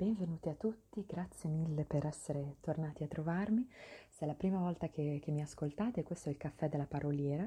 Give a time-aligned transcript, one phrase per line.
[0.00, 3.68] Benvenuti a tutti, grazie mille per essere tornati a trovarmi.
[4.08, 7.46] Se è la prima volta che, che, mi ascoltate, questo è il Caffè della Paroliera,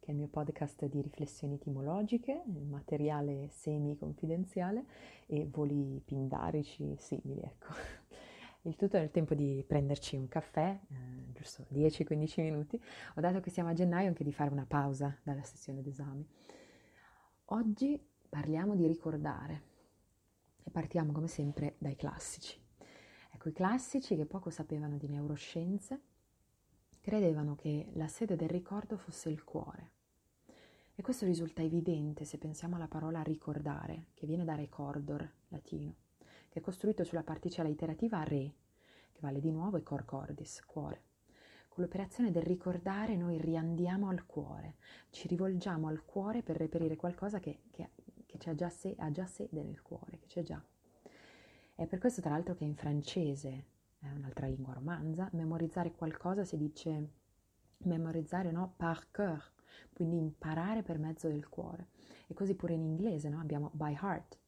[0.00, 4.84] che è il mio podcast di riflessioni etimologiche, materiale semi-confidenziale
[5.26, 7.72] e voli pindarici simili, ecco.
[8.62, 12.82] Il tutto nel tempo di prenderci un caffè, eh, giusto 10-15 minuti.
[13.14, 16.26] Ho dato che siamo a gennaio anche di fare una pausa dalla sessione d'esame.
[17.44, 19.70] Oggi parliamo di ricordare
[20.62, 22.60] e partiamo come sempre dai classici.
[23.30, 26.00] Ecco, i classici che poco sapevano di neuroscienze
[27.00, 29.90] credevano che la sede del ricordo fosse il cuore.
[30.94, 35.94] E questo risulta evidente se pensiamo alla parola ricordare, che viene da recordor latino,
[36.48, 38.54] che è costruito sulla particella iterativa re,
[39.10, 41.02] che vale di nuovo e cor cordis, cuore.
[41.68, 44.76] Con l'operazione del ricordare noi riandiamo al cuore,
[45.10, 47.88] ci rivolgiamo al cuore per reperire qualcosa che, che,
[48.38, 50.62] che già se, ha già sede nel cuore, che c'è già.
[51.74, 53.64] È per questo tra l'altro che in francese,
[53.98, 57.10] è un'altra lingua romanza, memorizzare qualcosa si dice
[57.84, 58.74] memorizzare no?
[58.76, 59.42] par cœur,
[59.92, 61.88] quindi imparare per mezzo del cuore.
[62.26, 63.40] E così pure in inglese no?
[63.40, 64.38] abbiamo by heart.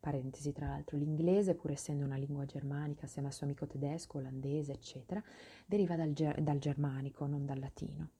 [0.00, 4.72] Parentesi tra l'altro, l'inglese pur essendo una lingua germanica assieme al suo amico tedesco, olandese,
[4.72, 5.22] eccetera,
[5.66, 8.10] deriva dal, ger- dal germanico, non dal latino.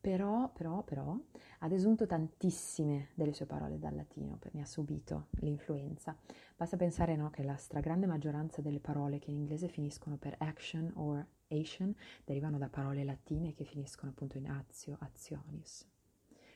[0.00, 1.16] Però, però, però,
[1.58, 6.16] ha desunto tantissime delle sue parole dal latino, ne ha subito l'influenza.
[6.56, 10.90] Basta pensare no, che la stragrande maggioranza delle parole che in inglese finiscono per action
[10.96, 15.86] or Asian derivano da parole latine che finiscono appunto in azio, azionis.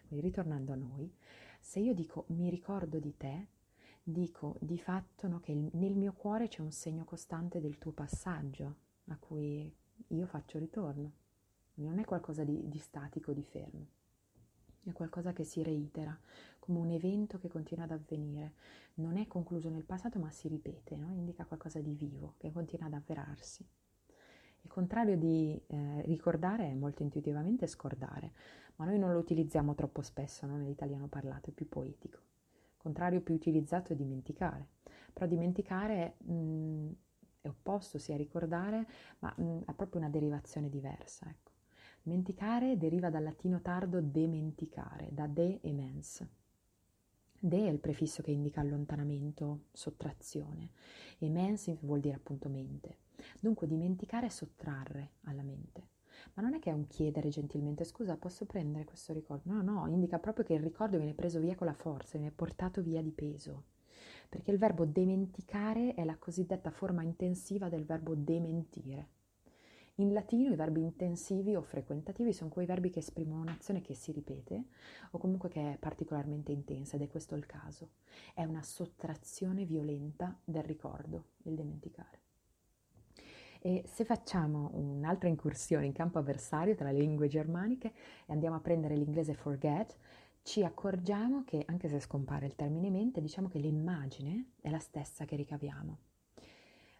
[0.06, 1.12] Quindi ritornando a noi,
[1.60, 3.48] se io dico mi ricordo di te,
[4.02, 7.92] dico di fatto no, che il, nel mio cuore c'è un segno costante del tuo
[7.92, 8.76] passaggio
[9.08, 9.72] a cui
[10.08, 11.24] io faccio ritorno
[11.76, 13.86] non è qualcosa di, di statico, di fermo,
[14.90, 16.16] è qualcosa che si reitera,
[16.58, 18.54] come un evento che continua ad avvenire.
[18.94, 21.12] Non è concluso nel passato, ma si ripete, no?
[21.12, 23.66] indica qualcosa di vivo, che continua ad avverarsi.
[24.62, 28.32] Il contrario di eh, ricordare è molto intuitivamente scordare,
[28.76, 30.56] ma noi non lo utilizziamo troppo spesso no?
[30.56, 32.18] nell'italiano parlato, è più poetico.
[32.18, 34.68] Il contrario più utilizzato è dimenticare,
[35.12, 36.90] però dimenticare mh, mm,
[37.42, 38.86] è opposto sia a ricordare,
[39.20, 41.28] ma mh, mm, ha proprio una derivazione diversa.
[41.28, 41.55] Ecco.
[42.06, 46.24] Dimenticare deriva dal latino tardo dementicare, da de e mens.
[47.36, 50.70] De è il prefisso che indica allontanamento, sottrazione,
[51.18, 52.98] e mens vuol dire appunto mente.
[53.40, 55.88] Dunque dimenticare è sottrarre alla mente.
[56.34, 59.50] Ma non è che è un chiedere gentilmente, scusa, posso prendere questo ricordo?
[59.50, 62.82] No, no, indica proprio che il ricordo viene preso via con la forza, viene portato
[62.82, 63.64] via di peso.
[64.28, 69.08] Perché il verbo dimenticare è la cosiddetta forma intensiva del verbo dementire.
[69.98, 74.12] In latino i verbi intensivi o frequentativi sono quei verbi che esprimono un'azione che si
[74.12, 74.64] ripete
[75.12, 77.92] o comunque che è particolarmente intensa ed è questo il caso.
[78.34, 82.20] È una sottrazione violenta del ricordo, il dimenticare.
[83.58, 87.94] E se facciamo un'altra incursione in campo avversario tra le lingue germaniche
[88.26, 89.96] e andiamo a prendere l'inglese forget,
[90.42, 95.24] ci accorgiamo che, anche se scompare il termine mente, diciamo che l'immagine è la stessa
[95.24, 95.98] che ricaviamo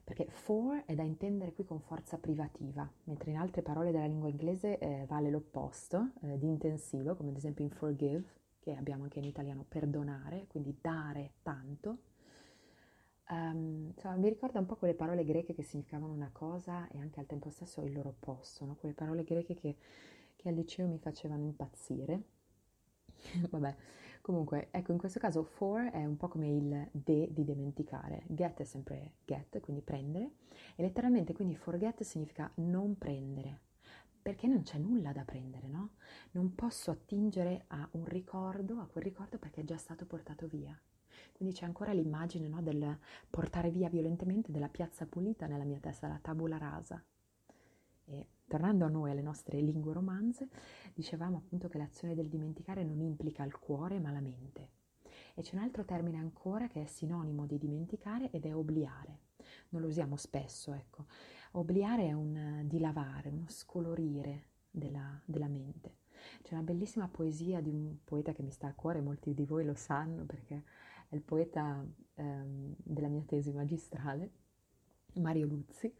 [0.06, 4.28] perché for è da intendere qui con forza privativa, mentre in altre parole della lingua
[4.28, 8.22] inglese eh, vale l'opposto, eh, di intensivo, come ad esempio in forgive,
[8.60, 11.98] che abbiamo anche in italiano perdonare, quindi dare tanto.
[13.30, 17.18] Um, insomma, mi ricorda un po' quelle parole greche che significavano una cosa e anche
[17.18, 18.76] al tempo stesso il loro opposto, no?
[18.76, 19.76] quelle parole greche che,
[20.36, 22.22] che al liceo mi facevano impazzire.
[23.50, 23.74] Vabbè,
[24.26, 28.24] Comunque, ecco, in questo caso for è un po' come il de di dimenticare.
[28.26, 30.32] Get è sempre get, quindi prendere.
[30.74, 33.60] E letteralmente quindi forget significa non prendere.
[34.20, 35.90] Perché non c'è nulla da prendere, no?
[36.32, 40.76] Non posso attingere a un ricordo, a quel ricordo perché è già stato portato via.
[41.32, 42.98] Quindi c'è ancora l'immagine no, del
[43.30, 47.00] portare via violentemente della piazza pulita nella mia testa, la tabula rasa.
[48.06, 50.48] E tornando a noi, alle nostre lingue romanze,
[50.94, 54.70] dicevamo appunto che l'azione del dimenticare non implica il cuore ma la mente.
[55.34, 59.20] E c'è un altro termine ancora che è sinonimo di dimenticare ed è obliare.
[59.70, 61.06] Non lo usiamo spesso, ecco.
[61.52, 66.04] Obliare è un dilavare, uno scolorire della, della mente.
[66.42, 69.64] C'è una bellissima poesia di un poeta che mi sta a cuore, molti di voi
[69.64, 70.64] lo sanno perché
[71.08, 71.84] è il poeta
[72.14, 74.30] ehm, della mia tesi magistrale,
[75.14, 75.92] Mario Luzzi,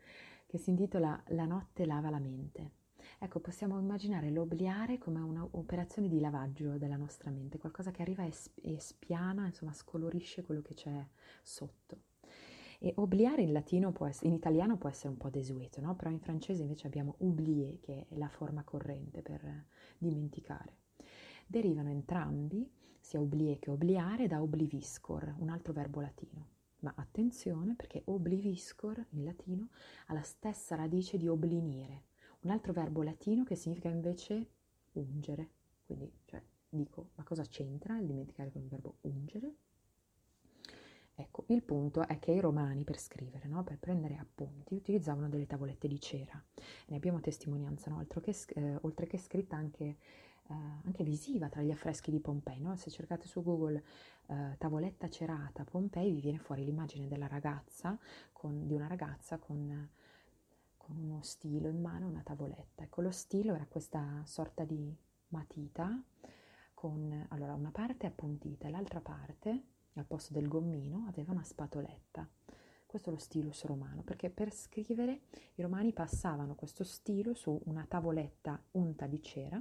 [0.47, 2.71] che si intitola La notte lava la mente.
[3.19, 8.81] Ecco, possiamo immaginare l'obliare come un'operazione di lavaggio della nostra mente, qualcosa che arriva e
[8.81, 11.07] spiana, insomma, scolorisce quello che c'è
[11.43, 12.03] sotto.
[12.79, 15.97] E obliare in latino può essere, in italiano può essere un po' desueto, no?
[15.97, 19.67] Però in francese invece abbiamo oublier, che è la forma corrente per
[19.99, 20.77] dimenticare.
[21.47, 22.71] Derivano entrambi,
[23.01, 26.55] sia oublier che obliare, da obliviscor, un altro verbo latino
[26.87, 29.71] ma attenzione perché obliviscor in latino
[30.07, 32.05] ha la stessa radice di oblinire,
[32.43, 34.51] un altro verbo latino che significa invece
[34.93, 35.51] ungere.
[35.85, 39.55] Quindi, cioè, dico, ma cosa c'entra il dimenticare con il verbo ungere?
[41.17, 43.65] Ecco, il punto è che i romani per scrivere, no?
[43.65, 46.41] per prendere appunti, utilizzavano delle tavolette di cera.
[46.87, 48.07] Ne abbiamo testimonianza, no?
[48.07, 49.97] che, eh, oltre che scritta anche,
[50.49, 50.55] eh,
[50.85, 52.61] anche, visiva tra gli affreschi di Pompei.
[52.61, 52.77] No?
[52.77, 53.83] Se cercate su Google
[54.27, 57.99] eh, tavoletta cerata Pompei vi viene fuori l'immagine della ragazza,
[58.33, 59.89] con, di una ragazza con,
[60.77, 62.85] con uno stilo in mano, una tavoletta.
[62.85, 64.95] Ecco, lo stilo era questa sorta di
[65.29, 66.01] matita
[66.75, 69.65] con allora, una parte appuntita e l'altra parte
[69.95, 72.29] al posto del gommino aveva una spatoletta.
[72.85, 75.23] Questo è lo stilus romano, perché per scrivere
[75.55, 79.61] i romani passavano questo stilo su una tavoletta unta di cera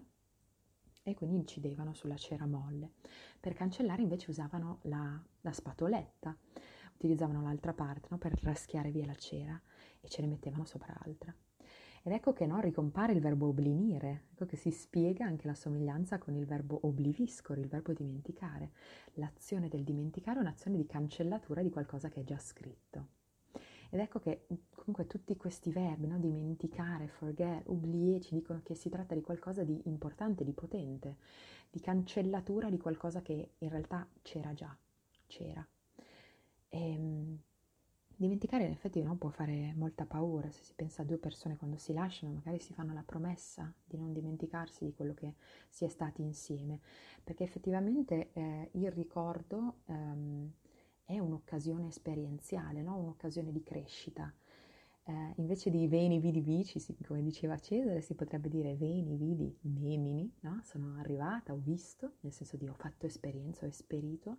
[1.08, 2.94] e quindi incidevano sulla cera molle.
[3.40, 6.36] Per cancellare invece usavano la, la spatoletta,
[6.96, 9.60] utilizzavano l'altra parte no, per raschiare via la cera
[10.02, 11.34] e ce ne mettevano sopra l'altra.
[12.02, 16.18] Ed ecco che no, ricompare il verbo oblinire, ecco che si spiega anche la somiglianza
[16.18, 18.72] con il verbo obliviscor, il verbo dimenticare.
[19.14, 23.25] L'azione del dimenticare è un'azione di cancellatura di qualcosa che è già scritto.
[23.90, 26.18] Ed ecco che comunque tutti questi verbi, no?
[26.20, 31.18] dimenticare, forget, oublier, ci dicono che si tratta di qualcosa di importante, di potente,
[31.70, 34.76] di cancellatura di qualcosa che in realtà c'era già,
[35.28, 35.66] c'era.
[36.70, 37.40] E, ehm,
[38.18, 41.76] Dimenticare in effetti no, può fare molta paura, se si pensa a due persone quando
[41.76, 45.34] si lasciano, magari si fanno la promessa di non dimenticarsi di quello che
[45.68, 46.80] si è stati insieme,
[47.22, 50.50] perché effettivamente eh, il ricordo ehm,
[51.06, 52.98] è un'occasione esperienziale, no?
[52.98, 54.34] un'occasione di crescita.
[55.08, 60.32] Eh, invece di veni, vidi, vici, come diceva Cesare, si potrebbe dire veni, vidi, memini,
[60.42, 60.62] no?
[60.64, 64.38] sono arrivata, ho visto, nel senso di ho fatto esperienza, ho esperito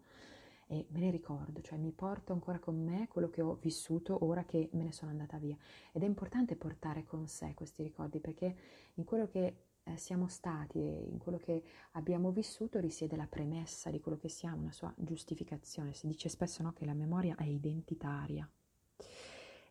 [0.69, 4.45] e me ne ricordo, cioè mi porto ancora con me quello che ho vissuto ora
[4.45, 5.57] che me ne sono andata via.
[5.93, 8.57] Ed è importante portare con sé questi ricordi perché
[8.95, 13.91] in quello che eh, siamo stati e in quello che abbiamo vissuto risiede la premessa
[13.91, 15.93] di quello che siamo, una sua giustificazione.
[15.93, 18.49] Si dice spesso no, che la memoria è identitaria.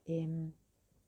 [0.04, 0.52] E, ehm,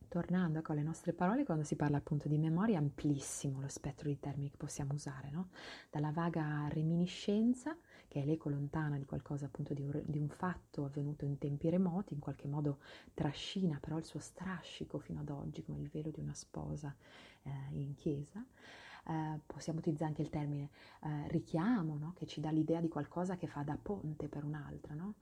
[0.09, 4.09] tornando ecco, alle nostre parole, quando si parla appunto di memoria, è amplissimo lo spettro
[4.09, 5.49] di termini che possiamo usare, no?
[5.89, 10.85] dalla vaga reminiscenza che è l'eco lontana di qualcosa appunto di un, di un, fatto
[10.85, 12.79] avvenuto in tempi remoti, in qualche modo
[13.13, 16.95] trascina però il suo strascico fino ad oggi, come il velo di una sposa
[17.43, 18.43] eh, in chiesa.
[19.09, 20.69] Eh, possiamo utilizzare anche il termine
[21.03, 22.13] eh, richiamo, no?
[22.15, 25.15] che ci dà l'idea di qualcosa che fa da ponte per un'altra, no?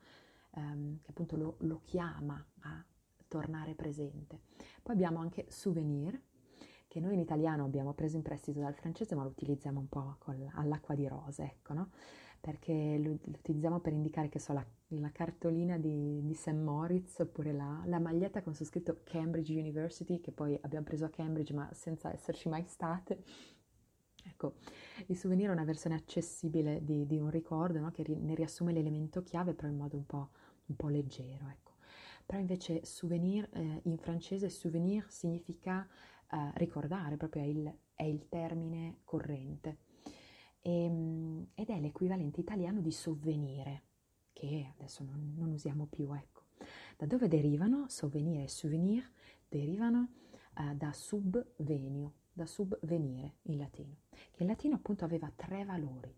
[0.56, 2.84] ehm, che appunto lo, lo chiama a
[3.28, 4.42] tornare presente.
[4.82, 6.20] Poi abbiamo anche souvenir,
[6.96, 10.16] che noi in italiano abbiamo preso in prestito dal francese, ma lo utilizziamo un po'
[10.18, 11.90] col, all'acqua di rose, ecco, no?
[12.40, 16.54] perché lo, lo, utilizziamo per indicare che so, la, la cartolina di, di St.
[16.54, 21.10] Moritz oppure la, la, maglietta con su scritto Cambridge University, che poi abbiamo preso a
[21.10, 23.22] Cambridge ma senza esserci mai state.
[24.24, 24.54] Ecco,
[25.08, 27.92] il souvenir è una versione accessibile di, di un ricordo no?
[27.92, 30.30] che ri, ne riassume l'elemento chiave però in modo un po',
[30.68, 31.50] un po leggero.
[31.50, 31.74] Ecco.
[32.26, 35.86] Però invece souvenir eh, in francese souvenir significa
[36.36, 39.78] eh, ricordare, proprio è il, è il termine corrente
[40.66, 43.84] e, ehm, ed è l'equivalente italiano di sovvenire,
[44.34, 46.44] che adesso non, non usiamo più, ecco.
[46.98, 47.86] Da dove derivano?
[47.88, 49.10] Sovvenire e souvenir
[49.48, 50.10] derivano
[50.58, 53.98] uh, da subvenio, da subvenire in latino,
[54.32, 56.14] che in latino appunto aveva tre valori.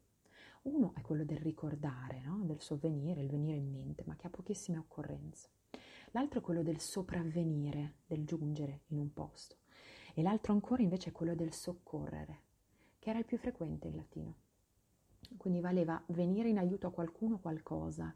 [0.64, 2.42] Uno è quello del ricordare, no?
[2.44, 5.50] del sovvenire, il venire in mente, ma che ha pochissime occorrenze.
[6.12, 9.58] L'altro è quello del sopravvenire, del giungere in un posto.
[10.18, 12.40] E l'altro ancora invece è quello del soccorrere,
[12.98, 14.34] che era il più frequente in latino.
[15.38, 18.12] Quindi valeva venire in aiuto a qualcuno qualcosa,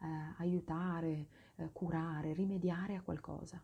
[0.00, 0.06] eh,
[0.38, 3.62] aiutare, eh, curare, rimediare a qualcosa.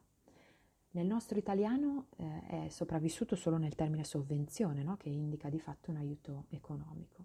[0.91, 4.99] Nel nostro italiano eh, è sopravvissuto solo nel termine sovvenzione, no?
[4.99, 7.25] che indica di fatto un aiuto economico.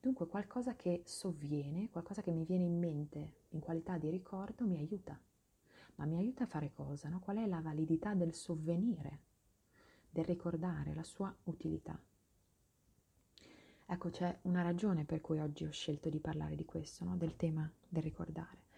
[0.00, 4.78] Dunque qualcosa che sovviene, qualcosa che mi viene in mente in qualità di ricordo mi
[4.78, 5.16] aiuta.
[5.94, 7.08] Ma mi aiuta a fare cosa?
[7.08, 7.20] No?
[7.20, 9.28] Qual è la validità del sovvenire,
[10.10, 11.98] del ricordare, la sua utilità?
[13.92, 17.16] Ecco, c'è una ragione per cui oggi ho scelto di parlare di questo, no?
[17.16, 18.68] del tema del ricordare.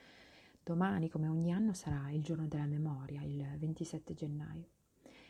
[0.65, 4.69] Domani, come ogni anno, sarà il giorno della memoria, il 27 gennaio.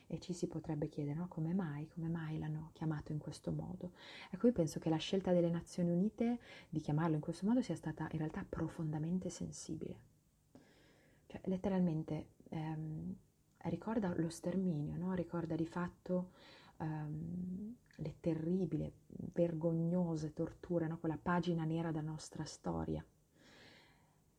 [0.06, 1.26] E ci si potrebbe chiedere no?
[1.26, 3.90] come mai, come mai l'hanno chiamato in questo modo.
[4.30, 7.74] Ecco, io penso che la scelta delle Nazioni Unite di chiamarlo in questo modo sia
[7.74, 9.96] stata in realtà profondamente sensibile.
[11.26, 13.16] Cioè, letteralmente ehm,
[13.64, 15.14] ricorda lo sterminio, no?
[15.14, 16.30] ricorda di fatto
[16.78, 20.98] ehm, le terribili, vergognose torture, no?
[20.98, 23.04] quella pagina nera della nostra storia.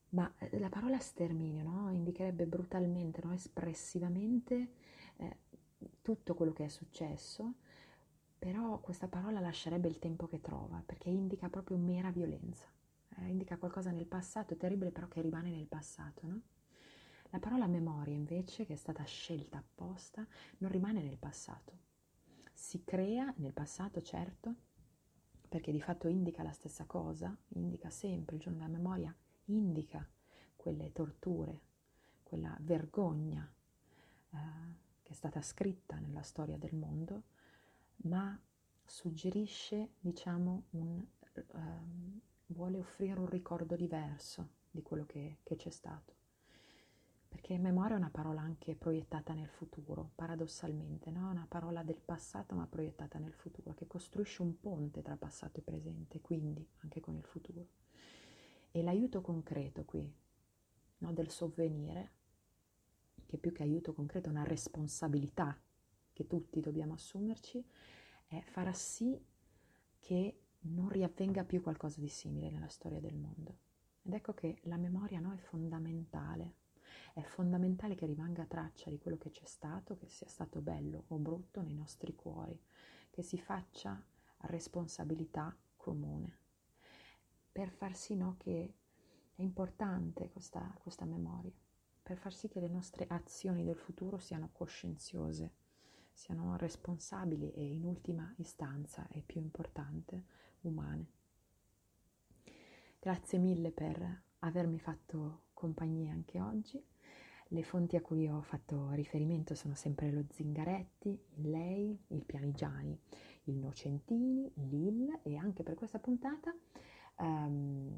[0.09, 1.91] ma eh, la parola sterminio no?
[1.91, 4.71] indicherebbe brutalmente, espressivamente
[5.17, 5.37] eh,
[6.01, 7.55] tutto quello che è successo,
[8.37, 12.67] però questa parola lascerebbe il tempo che trova, perché indica proprio mera violenza,
[13.17, 16.27] eh, indica qualcosa nel passato terribile però che rimane nel passato.
[16.27, 16.41] No?
[17.33, 20.23] La parola memoria invece, che è stata scelta apposta,
[20.59, 21.79] non rimane nel passato,
[22.53, 24.53] si crea nel passato certo,
[25.49, 30.07] perché di fatto indica la stessa cosa, indica sempre il giorno della memoria indica
[30.55, 31.61] quelle torture,
[32.21, 33.51] quella vergogna
[34.29, 34.37] eh,
[35.01, 37.23] che è stata scritta nella storia del mondo,
[38.03, 38.39] ma
[38.85, 41.03] suggerisce, diciamo, un,
[41.53, 46.21] um, vuole offrire un ricordo diverso di quello che, che c'è stato.
[47.33, 51.31] Perché memoria è una parola anche proiettata nel futuro, paradossalmente, no?
[51.31, 55.63] una parola del passato ma proiettata nel futuro, che costruisce un ponte tra passato e
[55.63, 57.67] presente, quindi anche con il futuro.
[58.69, 60.07] E l'aiuto concreto qui,
[60.99, 62.11] no, del sovvenire,
[63.25, 65.59] che più che aiuto concreto è una responsabilità
[66.13, 67.65] che tutti dobbiamo assumerci,
[68.27, 69.19] è far sì
[69.97, 73.57] che non riavvenga più qualcosa di simile nella storia del mondo.
[74.03, 76.61] Ed ecco che la memoria no, è fondamentale,
[77.13, 81.17] è fondamentale che rimanga traccia di quello che c'è stato, che sia stato bello o
[81.17, 82.59] brutto nei nostri cuori,
[83.09, 84.03] che si faccia
[84.37, 86.41] responsabilità comune
[87.53, 88.73] per far sì no, che
[89.35, 91.53] è importante questa, questa memoria,
[92.01, 95.53] per far sì che le nostre azioni del futuro siano coscienziose,
[96.11, 100.23] siano responsabili e in ultima istanza e più importante
[100.61, 101.11] umane.
[102.99, 106.83] Grazie mille per avermi fatto compagnia anche oggi.
[107.53, 112.99] Le fonti a cui ho fatto riferimento sono sempre lo Zingaretti, il Lei, il Pianigiani,
[113.43, 116.53] il Nocentini, l'IL e anche per questa puntata
[117.17, 117.95] Um,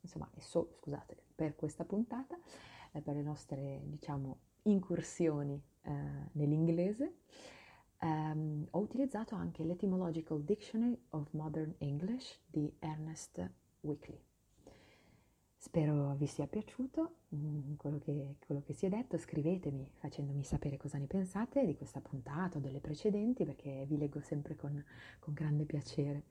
[0.00, 2.38] insomma, so, scusate, per questa puntata,
[2.92, 5.92] eh, per le nostre, diciamo, incursioni eh,
[6.32, 7.20] nell'inglese,
[8.00, 13.50] um, ho utilizzato anche l'Etymological Dictionary of Modern English di Ernest
[13.80, 14.22] Wickley.
[15.74, 20.76] Spero vi sia piaciuto mm, quello, che, quello, che, si è detto, scrivetemi facendomi sapere
[20.76, 24.80] cosa ne pensate di questa puntata o delle precedenti perché vi leggo sempre con,
[25.18, 26.26] con grande piacere.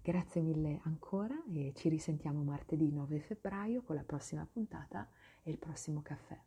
[0.00, 5.06] Grazie mille ancora e ci risentiamo martedì 9 febbraio con la prossima puntata
[5.42, 6.40] e il prossimo caffè.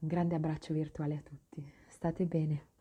[0.00, 1.64] Un grande abbraccio virtuale a tutti.
[1.86, 2.79] State bene.